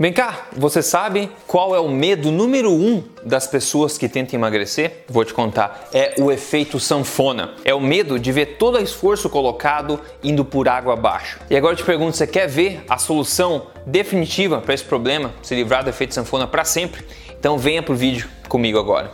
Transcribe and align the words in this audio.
Vem 0.00 0.12
cá, 0.12 0.46
você 0.56 0.80
sabe 0.80 1.28
qual 1.44 1.74
é 1.74 1.80
o 1.80 1.88
medo 1.88 2.30
número 2.30 2.70
um 2.70 3.02
das 3.24 3.48
pessoas 3.48 3.98
que 3.98 4.08
tentam 4.08 4.38
emagrecer? 4.38 5.02
Vou 5.08 5.24
te 5.24 5.34
contar. 5.34 5.88
É 5.92 6.14
o 6.20 6.30
efeito 6.30 6.78
sanfona. 6.78 7.54
É 7.64 7.74
o 7.74 7.80
medo 7.80 8.16
de 8.16 8.30
ver 8.30 8.58
todo 8.58 8.78
o 8.78 8.80
esforço 8.80 9.28
colocado 9.28 10.00
indo 10.22 10.44
por 10.44 10.68
água 10.68 10.92
abaixo. 10.92 11.40
E 11.50 11.56
agora 11.56 11.72
eu 11.72 11.78
te 11.78 11.82
pergunto, 11.82 12.16
você 12.16 12.28
quer 12.28 12.46
ver 12.46 12.84
a 12.88 12.96
solução 12.96 13.66
definitiva 13.84 14.60
para 14.60 14.72
esse 14.72 14.84
problema? 14.84 15.32
Se 15.42 15.56
livrar 15.56 15.82
do 15.82 15.90
efeito 15.90 16.14
sanfona 16.14 16.46
para 16.46 16.64
sempre? 16.64 17.04
Então 17.36 17.58
venha 17.58 17.82
pro 17.82 17.96
vídeo 17.96 18.28
comigo 18.48 18.78
agora. 18.78 19.10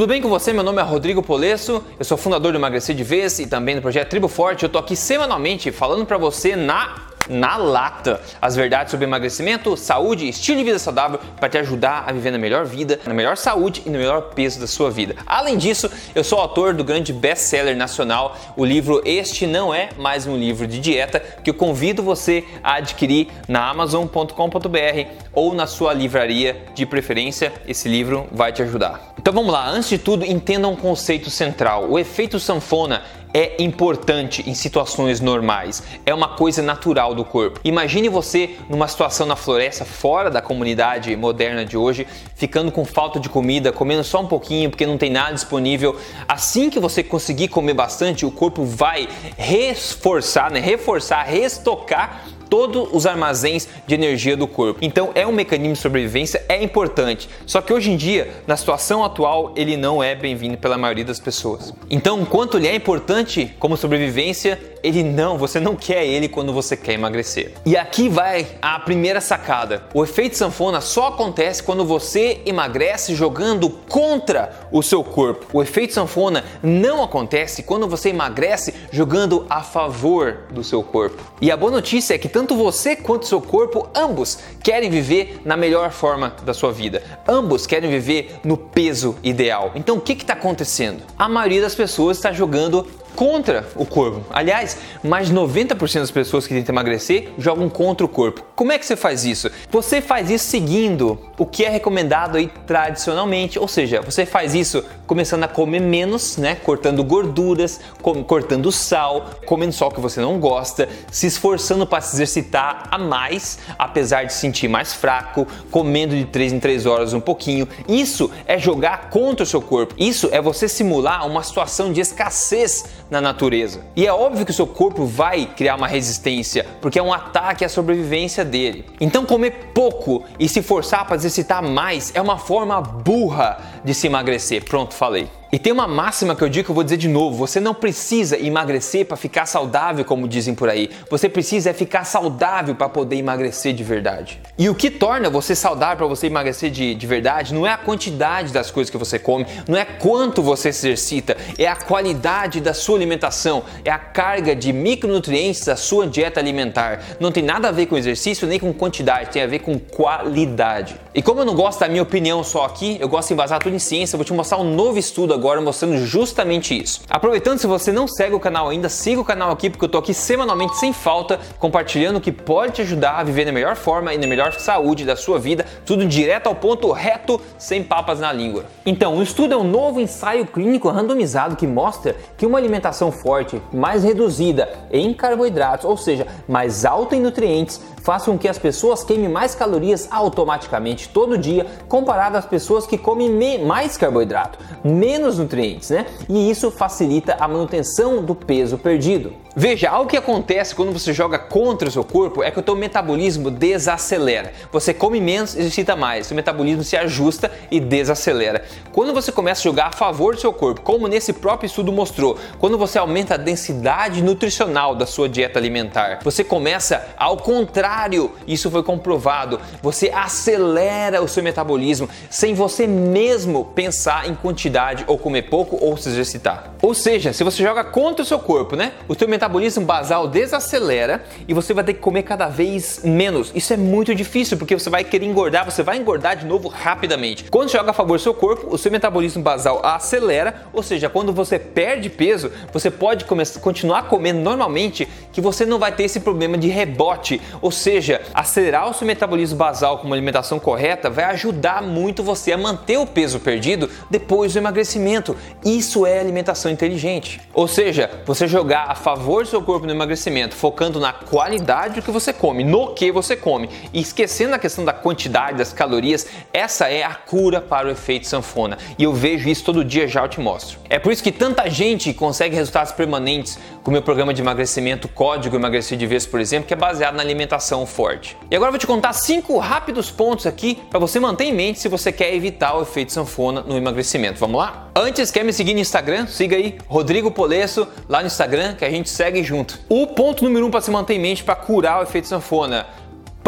Tudo 0.00 0.08
bem 0.08 0.22
com 0.22 0.30
você? 0.30 0.50
Meu 0.50 0.62
nome 0.62 0.80
é 0.80 0.82
Rodrigo 0.82 1.22
Polesso, 1.22 1.84
eu 1.98 2.04
sou 2.06 2.16
fundador 2.16 2.52
do 2.52 2.58
Emagrecer 2.58 2.96
de 2.96 3.04
Vez 3.04 3.38
e 3.38 3.46
também 3.46 3.76
do 3.76 3.82
projeto 3.82 4.08
Tribo 4.08 4.28
Forte. 4.28 4.62
Eu 4.62 4.70
tô 4.70 4.78
aqui 4.78 4.96
semanalmente 4.96 5.70
falando 5.70 6.06
para 6.06 6.16
você 6.16 6.56
na 6.56 7.09
na 7.30 7.56
lata 7.56 8.20
as 8.42 8.56
verdades 8.56 8.90
sobre 8.90 9.06
emagrecimento, 9.06 9.76
saúde 9.76 10.28
estilo 10.28 10.58
de 10.58 10.64
vida 10.64 10.78
saudável 10.78 11.20
para 11.38 11.48
te 11.48 11.58
ajudar 11.58 12.04
a 12.06 12.12
viver 12.12 12.30
na 12.30 12.38
melhor 12.38 12.66
vida, 12.66 12.98
na 13.06 13.14
melhor 13.14 13.36
saúde 13.36 13.82
e 13.86 13.90
no 13.90 13.98
melhor 13.98 14.34
peso 14.34 14.60
da 14.60 14.66
sua 14.66 14.90
vida. 14.90 15.14
Além 15.26 15.56
disso, 15.56 15.90
eu 16.14 16.24
sou 16.24 16.38
autor 16.38 16.74
do 16.74 16.84
grande 16.84 17.12
best-seller 17.12 17.76
nacional, 17.76 18.36
o 18.56 18.64
livro 18.64 19.00
Este 19.04 19.46
Não 19.46 19.72
É 19.72 19.90
Mais 19.96 20.26
Um 20.26 20.36
Livro 20.36 20.66
de 20.66 20.80
Dieta, 20.80 21.20
que 21.20 21.50
eu 21.50 21.54
convido 21.54 22.02
você 22.02 22.44
a 22.62 22.74
adquirir 22.74 23.28
na 23.46 23.68
amazon.com.br 23.70 25.06
ou 25.32 25.54
na 25.54 25.66
sua 25.66 25.92
livraria 25.92 26.56
de 26.74 26.84
preferência. 26.84 27.52
Esse 27.66 27.88
livro 27.88 28.26
vai 28.32 28.52
te 28.52 28.62
ajudar. 28.62 29.14
Então 29.18 29.32
vamos 29.32 29.52
lá, 29.52 29.68
antes 29.68 29.88
de 29.88 29.98
tudo, 29.98 30.24
entenda 30.24 30.66
um 30.66 30.76
conceito 30.76 31.30
central. 31.30 31.88
O 31.90 31.98
efeito 31.98 32.40
sanfona 32.40 33.02
é 33.32 33.62
importante 33.62 34.48
em 34.48 34.54
situações 34.54 35.20
normais, 35.20 35.82
é 36.04 36.12
uma 36.12 36.28
coisa 36.28 36.62
natural 36.62 37.14
do 37.14 37.24
corpo. 37.24 37.60
Imagine 37.64 38.08
você 38.08 38.56
numa 38.68 38.88
situação 38.88 39.26
na 39.26 39.36
floresta, 39.36 39.84
fora 39.84 40.30
da 40.30 40.42
comunidade 40.42 41.14
moderna 41.16 41.64
de 41.64 41.76
hoje, 41.76 42.06
ficando 42.34 42.72
com 42.72 42.84
falta 42.84 43.20
de 43.20 43.28
comida, 43.28 43.72
comendo 43.72 44.04
só 44.04 44.20
um 44.20 44.26
pouquinho 44.26 44.70
porque 44.70 44.86
não 44.86 44.98
tem 44.98 45.10
nada 45.10 45.34
disponível. 45.34 45.98
Assim 46.26 46.70
que 46.70 46.80
você 46.80 47.02
conseguir 47.02 47.48
comer 47.48 47.74
bastante, 47.74 48.26
o 48.26 48.30
corpo 48.30 48.64
vai 48.64 49.08
reforçar, 49.36 50.50
né? 50.50 50.60
reforçar, 50.60 51.22
restocar 51.22 52.24
todos 52.50 52.88
os 52.92 53.06
armazéns 53.06 53.68
de 53.86 53.94
energia 53.94 54.36
do 54.36 54.46
corpo. 54.46 54.80
Então 54.82 55.10
é 55.14 55.26
um 55.26 55.32
mecanismo 55.32 55.74
de 55.74 55.78
sobrevivência, 55.78 56.44
é 56.48 56.62
importante. 56.62 57.28
Só 57.46 57.62
que 57.62 57.72
hoje 57.72 57.90
em 57.90 57.96
dia, 57.96 58.30
na 58.46 58.56
situação 58.56 59.02
atual, 59.04 59.54
ele 59.56 59.76
não 59.76 60.02
é 60.02 60.14
bem-vindo 60.14 60.58
pela 60.58 60.76
maioria 60.76 61.04
das 61.04 61.20
pessoas. 61.20 61.72
Então, 61.88 62.20
enquanto 62.20 62.56
ele 62.58 62.66
é 62.66 62.74
importante 62.74 63.54
como 63.58 63.76
sobrevivência, 63.76 64.58
ele 64.82 65.02
não, 65.02 65.38
você 65.38 65.60
não 65.60 65.76
quer 65.76 66.06
ele 66.06 66.28
quando 66.28 66.52
você 66.52 66.76
quer 66.76 66.94
emagrecer. 66.94 67.52
E 67.64 67.76
aqui 67.76 68.08
vai 68.08 68.46
a 68.60 68.78
primeira 68.78 69.20
sacada. 69.20 69.84
O 69.94 70.02
efeito 70.02 70.36
sanfona 70.36 70.80
só 70.80 71.08
acontece 71.08 71.62
quando 71.62 71.84
você 71.84 72.40
emagrece 72.46 73.14
jogando 73.14 73.70
contra 73.88 74.68
o 74.72 74.82
seu 74.82 75.02
corpo. 75.02 75.46
O 75.52 75.62
efeito 75.62 75.94
sanfona 75.94 76.44
não 76.62 77.02
acontece 77.02 77.62
quando 77.62 77.88
você 77.88 78.10
emagrece 78.10 78.74
jogando 78.90 79.46
a 79.48 79.62
favor 79.62 80.44
do 80.50 80.62
seu 80.64 80.82
corpo. 80.82 81.22
E 81.40 81.50
a 81.50 81.56
boa 81.56 81.72
notícia 81.72 82.14
é 82.14 82.18
que 82.18 82.28
tanto 82.28 82.54
você 82.54 82.96
quanto 82.96 83.26
seu 83.26 83.40
corpo, 83.40 83.88
ambos 83.94 84.38
querem 84.62 84.90
viver 84.90 85.40
na 85.44 85.56
melhor 85.56 85.90
forma 85.90 86.34
da 86.44 86.54
sua 86.54 86.72
vida. 86.72 87.02
Ambos 87.26 87.66
querem 87.66 87.90
viver 87.90 88.40
no 88.44 88.56
peso 88.56 89.16
ideal. 89.22 89.72
Então 89.74 89.96
o 89.96 90.00
que 90.00 90.12
está 90.12 90.34
acontecendo? 90.34 91.02
A 91.18 91.28
maioria 91.28 91.60
das 91.60 91.74
pessoas 91.74 92.16
está 92.16 92.32
jogando 92.32 92.86
contra 93.14 93.66
o 93.74 93.84
corpo. 93.84 94.22
Aliás, 94.30 94.76
mais 95.02 95.28
de 95.28 95.34
90% 95.34 96.00
das 96.00 96.10
pessoas 96.10 96.46
que 96.46 96.54
tentam 96.54 96.74
emagrecer 96.74 97.30
jogam 97.38 97.68
contra 97.68 98.04
o 98.04 98.08
corpo. 98.08 98.42
Como 98.54 98.72
é 98.72 98.78
que 98.78 98.86
você 98.86 98.96
faz 98.96 99.24
isso? 99.24 99.50
Você 99.70 100.00
faz 100.00 100.30
isso 100.30 100.44
seguindo 100.46 101.18
o 101.38 101.46
que 101.46 101.64
é 101.64 101.68
recomendado 101.68 102.36
aí 102.36 102.50
tradicionalmente, 102.66 103.58
ou 103.58 103.68
seja, 103.68 104.00
você 104.00 104.26
faz 104.26 104.54
isso 104.54 104.84
começando 105.06 105.44
a 105.44 105.48
comer 105.48 105.80
menos, 105.80 106.36
né, 106.36 106.54
cortando 106.54 107.02
gorduras, 107.02 107.80
cortando 108.26 108.70
sal, 108.70 109.30
comendo 109.46 109.72
só 109.72 109.88
o 109.88 109.90
que 109.90 110.00
você 110.00 110.20
não 110.20 110.38
gosta, 110.38 110.88
se 111.10 111.26
esforçando 111.26 111.86
para 111.86 112.00
se 112.00 112.14
exercitar 112.16 112.88
a 112.90 112.98
mais, 112.98 113.58
apesar 113.78 114.24
de 114.24 114.32
se 114.32 114.40
sentir 114.40 114.68
mais 114.68 114.94
fraco, 114.94 115.46
comendo 115.70 116.14
de 116.14 116.24
3 116.26 116.52
em 116.52 116.60
3 116.60 116.86
horas 116.86 117.12
um 117.12 117.20
pouquinho. 117.20 117.68
Isso 117.88 118.30
é 118.46 118.58
jogar 118.58 119.10
contra 119.10 119.42
o 119.42 119.46
seu 119.46 119.60
corpo. 119.60 119.94
Isso 119.98 120.28
é 120.30 120.40
você 120.40 120.68
simular 120.68 121.26
uma 121.26 121.42
situação 121.42 121.92
de 121.92 122.00
escassez 122.00 122.84
na 123.10 123.20
natureza. 123.20 123.80
E 123.96 124.06
é 124.06 124.12
óbvio 124.12 124.44
que 124.44 124.52
o 124.52 124.54
seu 124.54 124.66
corpo 124.66 125.04
vai 125.04 125.46
criar 125.46 125.74
uma 125.74 125.88
resistência, 125.88 126.66
porque 126.80 126.98
é 126.98 127.02
um 127.02 127.12
ataque 127.12 127.64
à 127.64 127.68
sobrevivência 127.68 128.44
dele. 128.44 128.84
Então 129.00 129.26
comer 129.26 129.70
pouco 129.74 130.22
e 130.38 130.48
se 130.48 130.62
forçar 130.62 131.04
para 131.06 131.16
exercitar 131.16 131.62
mais 131.62 132.12
é 132.14 132.20
uma 132.20 132.38
forma 132.38 132.80
burra 132.80 133.58
de 133.84 133.94
se 133.94 134.06
emagrecer. 134.06 134.64
Pronto, 134.64 134.94
falei. 134.94 135.28
E 135.52 135.58
tem 135.58 135.72
uma 135.72 135.88
máxima 135.88 136.36
que 136.36 136.44
eu 136.44 136.48
digo 136.48 136.66
que 136.66 136.70
eu 136.70 136.74
vou 136.74 136.84
dizer 136.84 136.96
de 136.96 137.08
novo: 137.08 137.36
você 137.36 137.58
não 137.58 137.74
precisa 137.74 138.38
emagrecer 138.38 139.04
para 139.04 139.16
ficar 139.16 139.46
saudável, 139.46 140.04
como 140.04 140.28
dizem 140.28 140.54
por 140.54 140.68
aí. 140.68 140.90
Você 141.10 141.28
precisa 141.28 141.70
é 141.70 141.72
ficar 141.72 142.04
saudável 142.04 142.74
para 142.76 142.88
poder 142.88 143.16
emagrecer 143.16 143.72
de 143.72 143.82
verdade. 143.82 144.40
E 144.56 144.68
o 144.68 144.74
que 144.76 144.90
torna 144.90 145.28
você 145.28 145.56
saudável 145.56 145.96
para 145.96 146.06
você 146.06 146.28
emagrecer 146.28 146.70
de, 146.70 146.94
de 146.94 147.06
verdade 147.06 147.52
não 147.52 147.66
é 147.66 147.72
a 147.72 147.76
quantidade 147.76 148.52
das 148.52 148.70
coisas 148.70 148.90
que 148.90 148.96
você 148.96 149.18
come, 149.18 149.44
não 149.66 149.76
é 149.76 149.84
quanto 149.84 150.40
você 150.40 150.72
se 150.72 150.86
exercita, 150.86 151.36
é 151.58 151.66
a 151.66 151.74
qualidade 151.74 152.60
da 152.60 152.72
sua 152.72 152.96
alimentação, 152.96 153.64
é 153.84 153.90
a 153.90 153.98
carga 153.98 154.54
de 154.54 154.72
micronutrientes 154.72 155.64
da 155.64 155.74
sua 155.74 156.06
dieta 156.06 156.38
alimentar. 156.38 157.02
Não 157.18 157.32
tem 157.32 157.42
nada 157.42 157.68
a 157.68 157.72
ver 157.72 157.86
com 157.86 157.96
exercício 157.96 158.46
nem 158.46 158.60
com 158.60 158.72
quantidade, 158.72 159.30
tem 159.30 159.42
a 159.42 159.48
ver 159.48 159.60
com 159.60 159.78
qualidade. 159.78 160.96
E 161.12 161.20
como 161.20 161.40
eu 161.40 161.44
não 161.44 161.56
gosto 161.56 161.80
da 161.80 161.88
minha 161.88 162.04
opinião 162.04 162.44
só 162.44 162.64
aqui, 162.64 162.96
eu 163.00 163.08
gosto 163.08 163.28
de 163.28 163.34
embasar 163.34 163.58
tudo 163.58 163.74
em 163.74 163.80
ciência, 163.80 164.14
eu 164.14 164.18
vou 164.18 164.24
te 164.24 164.32
mostrar 164.32 164.58
um 164.58 164.76
novo 164.76 164.96
estudo 164.96 165.34
agora 165.34 165.60
mostrando 165.60 165.96
justamente 166.06 166.80
isso. 166.80 167.00
Aproveitando, 167.10 167.58
se 167.58 167.66
você 167.66 167.90
não 167.90 168.06
segue 168.06 168.32
o 168.36 168.38
canal 168.38 168.68
ainda, 168.68 168.88
siga 168.88 169.20
o 169.20 169.24
canal 169.24 169.50
aqui 169.50 169.68
porque 169.68 169.84
eu 169.84 169.88
tô 169.88 169.98
aqui 169.98 170.14
semanalmente 170.14 170.76
sem 170.76 170.92
falta, 170.92 171.40
compartilhando 171.58 172.18
o 172.18 172.20
que 172.20 172.30
pode 172.30 172.74
te 172.74 172.82
ajudar 172.82 173.18
a 173.18 173.24
viver 173.24 173.44
na 173.44 173.50
melhor 173.50 173.74
forma 173.74 174.14
e 174.14 174.18
na 174.18 174.26
melhor 174.28 174.52
saúde 174.52 175.04
da 175.04 175.16
sua 175.16 175.36
vida, 175.36 175.66
tudo 175.84 176.06
direto 176.06 176.46
ao 176.46 176.54
ponto, 176.54 176.92
reto, 176.92 177.40
sem 177.58 177.82
papas 177.82 178.20
na 178.20 178.32
língua. 178.32 178.66
Então, 178.86 179.16
o 179.16 179.22
estudo 179.22 179.52
é 179.52 179.56
um 179.56 179.64
novo 179.64 180.00
ensaio 180.00 180.46
clínico 180.46 180.88
randomizado 180.90 181.56
que 181.56 181.66
mostra 181.66 182.14
que 182.38 182.46
uma 182.46 182.56
alimentação 182.56 183.10
forte, 183.10 183.60
mais 183.72 184.04
reduzida 184.04 184.68
em 184.92 185.12
carboidratos, 185.12 185.86
ou 185.86 185.96
seja, 185.96 186.24
mais 186.46 186.84
alta 186.84 187.16
em 187.16 187.20
nutrientes, 187.20 187.80
faz 188.02 188.24
com 188.24 188.38
que 188.38 188.48
as 188.48 188.58
pessoas 188.58 189.04
queimem 189.04 189.28
mais 189.28 189.54
calorias 189.54 190.08
automaticamente 190.10 191.08
todo 191.08 191.38
dia, 191.38 191.66
comparado 191.88 192.36
às 192.36 192.46
pessoas 192.46 192.86
que 192.86 192.98
comem 192.98 193.30
mais 193.64 193.96
carboidrato, 193.96 194.58
menos 194.84 195.38
nutrientes, 195.38 195.90
né? 195.90 196.06
E 196.28 196.50
isso 196.50 196.70
facilita 196.70 197.36
a 197.38 197.46
manutenção 197.46 198.22
do 198.22 198.34
peso 198.34 198.78
perdido. 198.78 199.32
Veja, 199.56 199.90
algo 199.90 200.08
que 200.08 200.16
acontece 200.16 200.76
quando 200.76 200.92
você 200.92 201.12
joga 201.12 201.36
contra 201.36 201.88
o 201.88 201.90
seu 201.90 202.04
corpo 202.04 202.40
é 202.40 202.52
que 202.52 202.60
o 202.60 202.62
teu 202.62 202.76
metabolismo 202.76 203.50
desacelera. 203.50 204.52
Você 204.70 204.94
come 204.94 205.20
menos, 205.20 205.56
exercita 205.56 205.96
mais, 205.96 206.28
seu 206.28 206.36
metabolismo 206.36 206.84
se 206.84 206.96
ajusta 206.96 207.50
e 207.68 207.80
desacelera. 207.80 208.62
Quando 208.92 209.12
você 209.12 209.32
começa 209.32 209.60
a 209.60 209.64
jogar 209.64 209.86
a 209.86 209.92
favor 209.92 210.36
do 210.36 210.40
seu 210.40 210.52
corpo, 210.52 210.82
como 210.82 211.08
nesse 211.08 211.32
próprio 211.32 211.66
estudo 211.66 211.90
mostrou, 211.90 212.38
quando 212.60 212.78
você 212.78 212.96
aumenta 212.96 213.34
a 213.34 213.36
densidade 213.36 214.22
nutricional 214.22 214.94
da 214.94 215.04
sua 215.04 215.28
dieta 215.28 215.58
alimentar, 215.58 216.20
você 216.22 216.44
começa 216.44 217.04
ao 217.16 217.36
contrário, 217.36 218.30
isso 218.46 218.70
foi 218.70 218.84
comprovado, 218.84 219.60
você 219.82 220.10
acelera 220.14 221.20
o 221.22 221.26
seu 221.26 221.42
metabolismo 221.42 222.08
sem 222.30 222.54
você 222.54 222.86
mesmo 222.86 223.64
pensar 223.64 224.28
em 224.28 224.34
quantidade 224.34 225.04
ou 225.08 225.18
comer 225.18 225.42
pouco 225.42 225.76
ou 225.80 225.96
se 225.96 226.08
exercitar. 226.08 226.72
Ou 226.80 226.94
seja, 226.94 227.32
se 227.32 227.42
você 227.42 227.62
joga 227.64 227.82
contra 227.82 228.22
o 228.22 228.26
seu 228.26 228.38
corpo, 228.38 228.76
né? 228.76 228.92
O 229.08 229.16
teu 229.16 229.28
metabolismo 229.40 229.86
basal 229.86 230.28
desacelera 230.28 231.24
e 231.48 231.54
você 231.54 231.72
vai 231.72 231.82
ter 231.82 231.94
que 231.94 232.00
comer 232.00 232.24
cada 232.24 232.46
vez 232.46 233.00
menos. 233.02 233.50
Isso 233.54 233.72
é 233.72 233.76
muito 233.76 234.14
difícil 234.14 234.58
porque 234.58 234.78
você 234.78 234.90
vai 234.90 235.02
querer 235.02 235.24
engordar, 235.24 235.64
você 235.64 235.82
vai 235.82 235.96
engordar 235.96 236.36
de 236.36 236.44
novo 236.44 236.68
rapidamente. 236.68 237.44
Quando 237.44 237.70
joga 237.70 237.90
a 237.90 237.94
favor 237.94 238.18
do 238.18 238.22
seu 238.22 238.34
corpo, 238.34 238.66
o 238.68 238.76
seu 238.76 238.92
metabolismo 238.92 239.42
basal 239.42 239.80
acelera, 239.82 240.66
ou 240.74 240.82
seja, 240.82 241.08
quando 241.08 241.32
você 241.32 241.58
perde 241.58 242.10
peso, 242.10 242.52
você 242.70 242.90
pode 242.90 243.24
continuar 243.60 244.08
comendo 244.08 244.40
normalmente 244.40 245.08
que 245.32 245.40
você 245.40 245.64
não 245.64 245.78
vai 245.78 245.92
ter 245.92 246.02
esse 246.02 246.20
problema 246.20 246.58
de 246.58 246.68
rebote, 246.68 247.40
ou 247.62 247.70
seja, 247.70 248.20
acelerar 248.34 248.90
o 248.90 248.94
seu 248.94 249.06
metabolismo 249.06 249.56
basal 249.56 249.98
com 249.98 250.06
uma 250.06 250.16
alimentação 250.16 250.58
correta 250.58 251.08
vai 251.08 251.24
ajudar 251.26 251.82
muito 251.82 252.22
você 252.22 252.52
a 252.52 252.58
manter 252.58 252.98
o 252.98 253.06
peso 253.06 253.40
perdido 253.40 253.88
depois 254.10 254.52
do 254.52 254.58
emagrecimento. 254.58 255.34
Isso 255.64 256.04
é 256.04 256.20
alimentação 256.20 256.70
inteligente. 256.70 257.40
Ou 257.54 257.66
seja, 257.66 258.10
você 258.26 258.46
jogar 258.46 258.90
a 258.90 258.94
favor 258.94 259.29
do 259.38 259.46
seu 259.46 259.62
corpo 259.62 259.86
no 259.86 259.92
emagrecimento, 259.92 260.56
focando 260.56 260.98
na 260.98 261.12
qualidade 261.12 261.94
do 261.94 262.02
que 262.02 262.10
você 262.10 262.32
come, 262.32 262.64
no 262.64 262.94
que 262.94 263.12
você 263.12 263.36
come, 263.36 263.70
e 263.92 264.00
esquecendo 264.00 264.54
a 264.54 264.58
questão 264.58 264.84
da 264.84 264.92
quantidade 264.92 265.58
das 265.58 265.72
calorias, 265.72 266.26
essa 266.52 266.88
é 266.88 267.04
a 267.04 267.14
cura 267.14 267.60
para 267.60 267.86
o 267.86 267.90
efeito 267.90 268.26
sanfona. 268.26 268.76
E 268.98 269.04
eu 269.04 269.12
vejo 269.12 269.48
isso 269.48 269.64
todo 269.64 269.84
dia, 269.84 270.08
já 270.08 270.22
eu 270.22 270.28
te 270.28 270.40
mostro. 270.40 270.80
É 270.88 270.98
por 270.98 271.12
isso 271.12 271.22
que 271.22 271.30
tanta 271.30 271.70
gente 271.70 272.12
consegue 272.12 272.56
resultados 272.56 272.92
permanentes 272.92 273.58
com 273.84 273.90
o 273.90 273.92
meu 273.92 274.02
programa 274.02 274.34
de 274.34 274.42
emagrecimento 274.42 275.06
Código 275.08 275.54
Emagrecer 275.54 275.96
de 275.96 276.06
Vez, 276.06 276.26
por 276.26 276.40
exemplo, 276.40 276.66
que 276.66 276.74
é 276.74 276.76
baseado 276.76 277.14
na 277.14 277.22
alimentação 277.22 277.86
forte. 277.86 278.36
E 278.50 278.56
agora 278.56 278.68
eu 278.68 278.72
vou 278.72 278.78
te 278.78 278.86
contar 278.86 279.12
cinco 279.12 279.58
rápidos 279.58 280.10
pontos 280.10 280.46
aqui 280.46 280.78
para 280.90 280.98
você 280.98 281.20
manter 281.20 281.44
em 281.44 281.52
mente 281.52 281.78
se 281.78 281.88
você 281.88 282.10
quer 282.10 282.34
evitar 282.34 282.76
o 282.76 282.82
efeito 282.82 283.12
sanfona 283.12 283.62
no 283.62 283.76
emagrecimento. 283.76 284.40
Vamos 284.40 284.58
lá? 284.58 284.88
Antes, 284.94 285.30
quer 285.30 285.44
me 285.44 285.52
seguir 285.52 285.74
no 285.74 285.80
Instagram? 285.80 286.26
Siga 286.26 286.56
aí, 286.56 286.76
Rodrigo 286.88 287.30
Polesso, 287.30 287.86
lá 288.08 288.20
no 288.20 288.26
Instagram, 288.26 288.74
que 288.74 288.84
a 288.84 288.90
gente 288.90 289.08
segue 289.20 289.44
junto. 289.44 289.78
O 289.86 290.06
ponto 290.06 290.42
número 290.42 290.66
um 290.66 290.70
para 290.70 290.80
se 290.80 290.90
manter 290.90 291.12
em 291.12 291.18
mente 291.18 291.44
para 291.44 291.54
curar 291.54 292.00
o 292.00 292.02
efeito 292.04 292.26
sanfona 292.26 292.86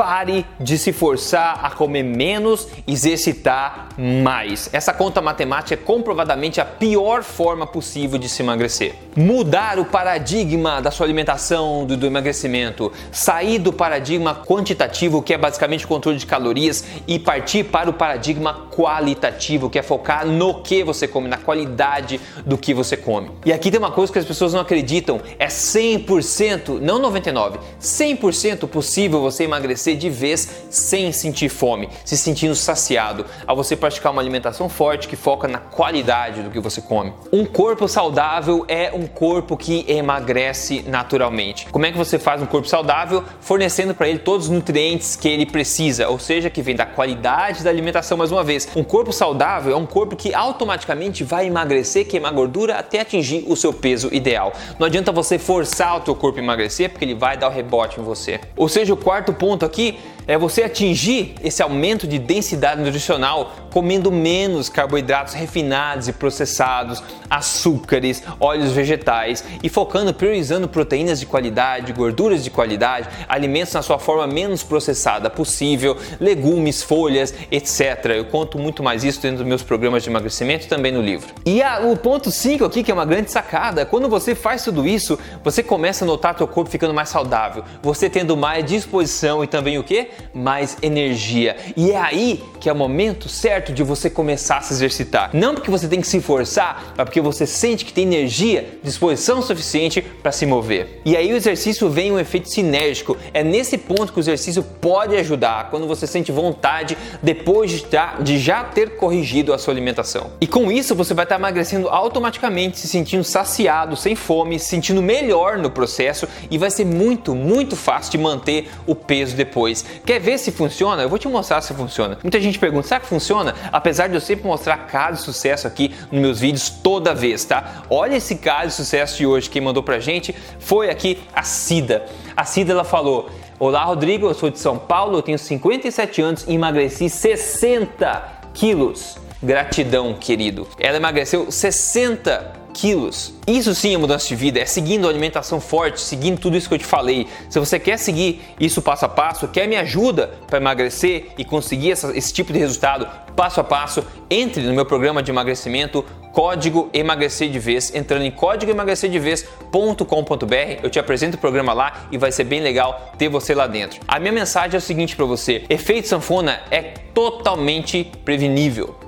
Pare 0.02 0.44
de 0.58 0.76
se 0.78 0.92
forçar 0.92 1.60
a 1.62 1.70
comer 1.70 2.02
menos 2.02 2.66
e 2.88 2.92
exercitar 2.92 3.90
mais. 3.96 4.68
Essa 4.72 4.92
conta 4.92 5.22
matemática 5.22 5.74
é 5.74 5.76
comprovadamente 5.76 6.60
a 6.60 6.64
pior 6.64 7.22
forma 7.22 7.68
possível 7.68 8.18
de 8.18 8.28
se 8.28 8.42
emagrecer. 8.42 8.96
Mudar 9.14 9.78
o 9.78 9.84
paradigma 9.84 10.82
da 10.82 10.90
sua 10.90 11.06
alimentação, 11.06 11.84
do, 11.86 11.96
do 11.96 12.04
emagrecimento, 12.04 12.90
sair 13.12 13.60
do 13.60 13.72
paradigma 13.72 14.34
quantitativo, 14.34 15.22
que 15.22 15.34
é 15.34 15.38
basicamente 15.38 15.84
o 15.84 15.88
controle 15.88 16.18
de 16.18 16.26
calorias, 16.26 16.84
e 17.06 17.20
partir 17.20 17.62
para 17.64 17.88
o 17.88 17.92
paradigma 17.92 18.66
qualitativo, 18.72 19.70
que 19.70 19.78
é 19.78 19.82
focar 19.82 20.26
no 20.26 20.62
que 20.62 20.82
você 20.82 21.06
come, 21.06 21.28
na 21.28 21.36
qualidade 21.36 22.20
do 22.44 22.58
que 22.58 22.74
você 22.74 22.96
come. 22.96 23.30
E 23.46 23.52
aqui 23.52 23.70
tem 23.70 23.78
uma 23.78 23.92
coisa 23.92 24.12
que 24.12 24.18
as 24.18 24.24
pessoas 24.24 24.52
não 24.52 24.60
acreditam: 24.62 25.20
é 25.38 25.46
100%, 25.46 26.80
não 26.80 27.00
99%, 27.00 27.58
100% 27.80 28.66
possível 28.66 29.20
você 29.20 29.44
emagrecer 29.44 29.91
emagrecer 29.92 29.96
de 29.96 30.10
vez 30.10 30.48
sem 30.70 31.12
sentir 31.12 31.48
fome, 31.48 31.88
se 32.04 32.16
sentindo 32.16 32.54
saciado, 32.54 33.24
ao 33.46 33.56
você 33.56 33.76
praticar 33.76 34.12
uma 34.12 34.20
alimentação 34.20 34.68
forte 34.68 35.08
que 35.08 35.16
foca 35.16 35.46
na 35.46 35.58
qualidade 35.58 36.42
do 36.42 36.50
que 36.50 36.60
você 36.60 36.80
come. 36.80 37.12
Um 37.32 37.44
corpo 37.44 37.86
saudável 37.86 38.64
é 38.68 38.90
um 38.92 39.06
corpo 39.06 39.56
que 39.56 39.84
emagrece 39.88 40.84
naturalmente. 40.86 41.66
Como 41.70 41.86
é 41.86 41.92
que 41.92 41.98
você 41.98 42.18
faz 42.18 42.42
um 42.42 42.46
corpo 42.46 42.68
saudável? 42.68 43.24
Fornecendo 43.40 43.94
para 43.94 44.08
ele 44.08 44.18
todos 44.18 44.46
os 44.46 44.52
nutrientes 44.52 45.16
que 45.16 45.28
ele 45.28 45.46
precisa, 45.46 46.08
ou 46.08 46.18
seja, 46.18 46.50
que 46.50 46.62
vem 46.62 46.74
da 46.74 46.86
qualidade 46.86 47.62
da 47.62 47.70
alimentação 47.70 48.16
mais 48.16 48.32
uma 48.32 48.42
vez. 48.42 48.68
Um 48.74 48.84
corpo 48.84 49.12
saudável 49.12 49.72
é 49.72 49.76
um 49.76 49.86
corpo 49.86 50.16
que 50.16 50.34
automaticamente 50.34 51.24
vai 51.24 51.46
emagrecer, 51.46 52.06
queimar 52.06 52.32
gordura 52.32 52.76
até 52.76 53.00
atingir 53.00 53.44
o 53.46 53.56
seu 53.56 53.72
peso 53.72 54.08
ideal. 54.12 54.52
Não 54.78 54.86
adianta 54.86 55.12
você 55.12 55.38
forçar 55.38 55.96
o 55.96 56.00
teu 56.00 56.14
corpo 56.14 56.38
a 56.38 56.42
emagrecer, 56.42 56.90
porque 56.90 57.04
ele 57.04 57.14
vai 57.14 57.36
dar 57.36 57.48
o 57.48 57.52
rebote 57.52 58.00
em 58.00 58.02
você. 58.02 58.40
Ou 58.56 58.68
seja, 58.68 58.92
o 58.92 58.96
quarto 58.96 59.32
ponto 59.32 59.64
aqui 59.72 59.98
é 60.26 60.38
você 60.38 60.62
atingir 60.62 61.34
esse 61.42 61.62
aumento 61.62 62.06
de 62.06 62.18
densidade 62.18 62.80
nutricional 62.80 63.52
comendo 63.72 64.12
menos 64.12 64.68
carboidratos 64.68 65.32
refinados 65.32 66.06
e 66.06 66.12
processados, 66.12 67.02
açúcares, 67.28 68.22
óleos 68.38 68.72
vegetais 68.72 69.42
e 69.62 69.68
focando, 69.68 70.12
priorizando 70.12 70.68
proteínas 70.68 71.18
de 71.18 71.26
qualidade, 71.26 71.92
gorduras 71.92 72.44
de 72.44 72.50
qualidade, 72.50 73.08
alimentos 73.26 73.72
na 73.72 73.80
sua 73.80 73.98
forma 73.98 74.26
menos 74.26 74.62
processada 74.62 75.30
possível, 75.30 75.96
legumes, 76.20 76.82
folhas, 76.82 77.34
etc. 77.50 78.04
Eu 78.16 78.26
conto 78.26 78.58
muito 78.58 78.82
mais 78.82 79.04
isso 79.04 79.20
dentro 79.22 79.38
dos 79.38 79.46
meus 79.46 79.62
programas 79.62 80.02
de 80.02 80.10
emagrecimento 80.10 80.66
e 80.66 80.68
também 80.68 80.92
no 80.92 81.00
livro. 81.00 81.28
E 81.46 81.62
a, 81.62 81.80
o 81.80 81.96
ponto 81.96 82.30
5 82.30 82.64
aqui, 82.64 82.82
que 82.82 82.90
é 82.90 82.94
uma 82.94 83.06
grande 83.06 83.30
sacada, 83.30 83.86
quando 83.86 84.08
você 84.08 84.34
faz 84.34 84.62
tudo 84.62 84.86
isso, 84.86 85.18
você 85.42 85.62
começa 85.62 86.04
a 86.04 86.06
notar 86.06 86.36
seu 86.36 86.46
corpo 86.46 86.70
ficando 86.70 86.92
mais 86.92 87.08
saudável, 87.08 87.64
você 87.82 88.10
tendo 88.10 88.36
mais 88.36 88.64
disposição 88.64 89.42
e 89.42 89.46
também 89.46 89.78
o 89.78 89.82
que? 89.82 90.10
Mais 90.34 90.76
energia. 90.82 91.56
E 91.76 91.90
é 91.90 91.96
aí 91.98 92.42
que 92.60 92.68
é 92.68 92.72
o 92.72 92.76
momento 92.76 93.28
certo 93.28 93.72
de 93.72 93.82
você 93.82 94.08
começar 94.08 94.58
a 94.58 94.60
se 94.60 94.72
exercitar. 94.72 95.30
Não 95.32 95.54
porque 95.54 95.70
você 95.70 95.88
tem 95.88 96.00
que 96.00 96.06
se 96.06 96.20
forçar, 96.20 96.94
mas 96.96 97.04
porque 97.04 97.20
você 97.20 97.46
sente 97.46 97.84
que 97.84 97.92
tem 97.92 98.04
energia, 98.04 98.78
disposição 98.82 99.42
suficiente 99.42 100.00
para 100.00 100.30
se 100.30 100.46
mover. 100.46 101.00
E 101.04 101.16
aí 101.16 101.32
o 101.32 101.36
exercício 101.36 101.90
vem 101.90 102.12
um 102.12 102.18
efeito 102.18 102.48
sinérgico. 102.48 103.16
É 103.34 103.42
nesse 103.42 103.76
ponto 103.76 104.12
que 104.12 104.18
o 104.18 104.20
exercício 104.20 104.62
pode 104.62 105.16
ajudar, 105.16 105.70
quando 105.70 105.86
você 105.86 106.06
sente 106.06 106.30
vontade 106.30 106.96
depois 107.22 107.70
de, 107.70 107.84
de 108.20 108.38
já 108.38 108.64
ter 108.64 108.96
corrigido 108.96 109.52
a 109.52 109.58
sua 109.58 109.74
alimentação. 109.74 110.30
E 110.40 110.46
com 110.46 110.70
isso 110.70 110.94
você 110.94 111.14
vai 111.14 111.24
estar 111.24 111.36
emagrecendo 111.36 111.88
automaticamente, 111.88 112.78
se 112.78 112.88
sentindo 112.88 113.24
saciado, 113.24 113.96
sem 113.96 114.14
fome, 114.14 114.58
se 114.58 114.66
sentindo 114.66 115.02
melhor 115.02 115.58
no 115.58 115.70
processo 115.70 116.28
e 116.50 116.58
vai 116.58 116.70
ser 116.70 116.84
muito, 116.84 117.34
muito 117.34 117.76
fácil 117.76 118.12
de 118.12 118.18
manter 118.18 118.70
o 118.86 118.94
peso 118.94 119.34
depois. 119.34 119.84
Quer 120.04 120.18
ver 120.18 120.38
se 120.38 120.50
funciona? 120.50 121.02
Eu 121.02 121.08
vou 121.08 121.18
te 121.18 121.28
mostrar 121.28 121.60
se 121.60 121.72
funciona. 121.74 122.18
Muita 122.22 122.40
gente 122.40 122.58
pergunta: 122.58 122.88
será 122.88 123.00
que 123.00 123.06
funciona? 123.06 123.54
Apesar 123.70 124.08
de 124.08 124.14
eu 124.14 124.20
sempre 124.20 124.46
mostrar 124.46 124.76
casos 124.86 125.20
de 125.20 125.24
sucesso 125.26 125.66
aqui 125.66 125.94
nos 126.10 126.20
meus 126.20 126.40
vídeos 126.40 126.68
toda 126.70 127.14
vez, 127.14 127.44
tá? 127.44 127.84
Olha 127.88 128.16
esse 128.16 128.36
caso 128.36 128.68
de 128.68 128.74
sucesso 128.74 129.16
de 129.16 129.26
hoje. 129.26 129.48
Quem 129.48 129.62
mandou 129.62 129.82
pra 129.82 130.00
gente 130.00 130.34
foi 130.58 130.90
aqui 130.90 131.22
a 131.34 131.42
Cida. 131.42 132.04
A 132.36 132.44
Cida 132.44 132.72
ela 132.72 132.84
falou: 132.84 133.30
Olá, 133.60 133.84
Rodrigo, 133.84 134.26
eu 134.26 134.34
sou 134.34 134.50
de 134.50 134.58
São 134.58 134.76
Paulo, 134.76 135.18
eu 135.18 135.22
tenho 135.22 135.38
57 135.38 136.20
anos 136.20 136.44
e 136.48 136.54
emagreci 136.54 137.08
60 137.08 138.22
quilos. 138.52 139.16
Gratidão, 139.42 140.14
querido. 140.14 140.68
Ela 140.78 140.98
emagreceu 140.98 141.50
60 141.50 142.62
quilos. 142.72 143.34
Isso 143.46 143.74
sim 143.74 143.94
é 143.94 143.98
mudança 143.98 144.28
de 144.28 144.34
vida, 144.34 144.60
é 144.60 144.64
seguindo 144.64 145.06
a 145.06 145.10
alimentação 145.10 145.60
forte, 145.60 146.00
seguindo 146.00 146.40
tudo 146.40 146.56
isso 146.56 146.68
que 146.68 146.74
eu 146.74 146.78
te 146.78 146.84
falei. 146.84 147.28
Se 147.48 147.58
você 147.58 147.78
quer 147.78 147.98
seguir 147.98 148.40
isso 148.58 148.80
passo 148.80 149.04
a 149.04 149.08
passo, 149.08 149.48
quer 149.48 149.68
me 149.68 149.76
ajuda 149.76 150.32
para 150.46 150.58
emagrecer 150.58 151.28
e 151.36 151.44
conseguir 151.44 151.92
essa, 151.92 152.16
esse 152.16 152.32
tipo 152.32 152.52
de 152.52 152.58
resultado 152.58 153.06
passo 153.36 153.60
a 153.60 153.64
passo, 153.64 154.04
entre 154.30 154.62
no 154.62 154.72
meu 154.72 154.86
programa 154.86 155.22
de 155.22 155.30
emagrecimento 155.30 156.04
Código 156.32 156.88
Emagrecer 156.94 157.50
de 157.50 157.58
Vez, 157.58 157.94
entrando 157.94 158.24
em 158.24 158.30
códigoemagrecerdevez.com.br. 158.30 160.80
Eu 160.82 160.88
te 160.88 160.98
apresento 160.98 161.36
o 161.36 161.40
programa 161.40 161.74
lá 161.74 162.06
e 162.10 162.16
vai 162.16 162.32
ser 162.32 162.44
bem 162.44 162.60
legal 162.60 163.12
ter 163.18 163.28
você 163.28 163.54
lá 163.54 163.66
dentro. 163.66 164.00
A 164.08 164.18
minha 164.18 164.32
mensagem 164.32 164.74
é 164.74 164.78
o 164.78 164.80
seguinte 164.80 165.14
para 165.14 165.26
você: 165.26 165.66
efeito 165.68 166.08
sanfona 166.08 166.62
é 166.70 166.80
totalmente 167.12 168.10
prevenível 168.24 169.01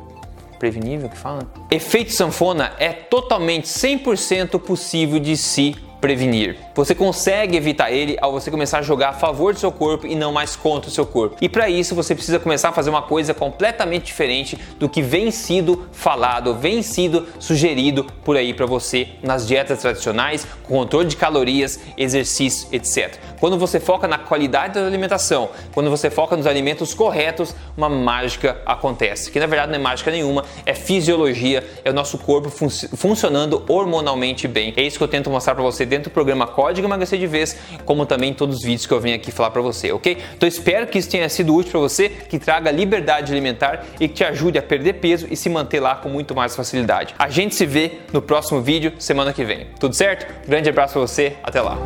prevenível 0.58 1.08
que 1.08 1.16
fala? 1.18 1.46
Efeito 1.70 2.12
sanfona 2.12 2.72
é 2.78 2.92
totalmente 2.92 3.66
100% 3.66 4.58
possível 4.60 5.18
de 5.18 5.36
se 5.36 5.76
prevenir. 6.04 6.58
Você 6.74 6.94
consegue 6.94 7.56
evitar 7.56 7.90
ele 7.90 8.18
ao 8.20 8.30
você 8.30 8.50
começar 8.50 8.80
a 8.80 8.82
jogar 8.82 9.08
a 9.08 9.12
favor 9.14 9.54
do 9.54 9.58
seu 9.58 9.72
corpo 9.72 10.06
e 10.06 10.14
não 10.14 10.32
mais 10.32 10.54
contra 10.54 10.90
o 10.90 10.92
seu 10.92 11.06
corpo. 11.06 11.36
E 11.40 11.48
para 11.48 11.70
isso 11.70 11.94
você 11.94 12.14
precisa 12.14 12.38
começar 12.38 12.68
a 12.68 12.72
fazer 12.72 12.90
uma 12.90 13.00
coisa 13.00 13.32
completamente 13.32 14.04
diferente 14.04 14.58
do 14.78 14.86
que 14.86 15.00
vem 15.00 15.30
sido 15.30 15.86
falado, 15.92 16.54
vem 16.56 16.82
sido 16.82 17.26
sugerido 17.38 18.04
por 18.22 18.36
aí 18.36 18.52
para 18.52 18.66
você 18.66 19.08
nas 19.22 19.48
dietas 19.48 19.80
tradicionais, 19.80 20.46
com 20.62 20.74
controle 20.74 21.08
de 21.08 21.16
calorias, 21.16 21.80
exercício, 21.96 22.68
etc. 22.70 23.14
Quando 23.40 23.56
você 23.56 23.80
foca 23.80 24.06
na 24.06 24.18
qualidade 24.18 24.74
da 24.74 24.86
alimentação, 24.86 25.48
quando 25.72 25.88
você 25.88 26.10
foca 26.10 26.36
nos 26.36 26.46
alimentos 26.46 26.92
corretos, 26.92 27.54
uma 27.74 27.88
mágica 27.88 28.60
acontece. 28.66 29.30
Que 29.30 29.40
na 29.40 29.46
verdade 29.46 29.72
não 29.72 29.78
é 29.78 29.82
mágica 29.82 30.10
nenhuma, 30.10 30.44
é 30.66 30.74
fisiologia, 30.74 31.64
é 31.82 31.88
o 31.88 31.94
nosso 31.94 32.18
corpo 32.18 32.50
fun 32.50 32.68
funcionando 32.68 33.64
hormonalmente 33.68 34.46
bem. 34.46 34.74
É 34.76 34.82
isso 34.82 34.98
que 34.98 35.04
eu 35.04 35.08
tento 35.08 35.30
mostrar 35.30 35.54
para 35.54 35.64
você 35.64 35.86
dentro 35.94 36.10
do 36.10 36.14
programa 36.14 36.46
Código 36.46 36.86
Emagrecer 36.86 37.18
de 37.18 37.26
Vez, 37.26 37.56
como 37.84 38.04
também 38.04 38.34
todos 38.34 38.56
os 38.56 38.62
vídeos 38.62 38.86
que 38.86 38.92
eu 38.92 39.00
venho 39.00 39.14
aqui 39.14 39.30
falar 39.30 39.50
para 39.50 39.62
você, 39.62 39.92
ok? 39.92 40.18
Então 40.36 40.48
espero 40.48 40.86
que 40.86 40.98
isso 40.98 41.08
tenha 41.08 41.28
sido 41.28 41.54
útil 41.54 41.72
para 41.72 41.80
você, 41.80 42.08
que 42.08 42.38
traga 42.38 42.70
liberdade 42.70 43.32
alimentar 43.32 43.84
e 44.00 44.08
que 44.08 44.14
te 44.14 44.24
ajude 44.24 44.58
a 44.58 44.62
perder 44.62 44.94
peso 44.94 45.26
e 45.30 45.36
se 45.36 45.48
manter 45.48 45.80
lá 45.80 45.94
com 45.94 46.08
muito 46.08 46.34
mais 46.34 46.56
facilidade. 46.56 47.14
A 47.18 47.28
gente 47.28 47.54
se 47.54 47.66
vê 47.66 47.92
no 48.12 48.20
próximo 48.20 48.60
vídeo 48.60 48.92
semana 48.98 49.32
que 49.32 49.44
vem. 49.44 49.66
Tudo 49.78 49.94
certo? 49.94 50.26
Grande 50.48 50.68
abraço 50.68 50.94
para 50.94 51.02
você, 51.02 51.36
até 51.42 51.60
lá. 51.60 51.78